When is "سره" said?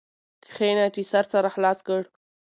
1.33-1.47